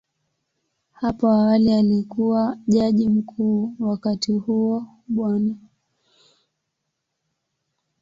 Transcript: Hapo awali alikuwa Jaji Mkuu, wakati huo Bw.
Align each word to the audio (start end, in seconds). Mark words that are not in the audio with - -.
Hapo 0.91 1.27
awali 1.31 1.73
alikuwa 1.73 2.57
Jaji 2.67 3.09
Mkuu, 3.09 3.75
wakati 3.79 4.31
huo 4.33 4.87
Bw. 5.07 5.39